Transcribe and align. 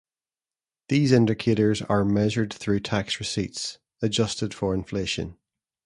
These 0.89 1.11
indicators 1.11 1.83
are 1.83 2.03
measured 2.03 2.51
through 2.51 2.79
tax 2.79 3.19
receipts, 3.19 3.77
adjusted 4.01 4.51
for 4.51 4.73
inflation. 4.73 5.37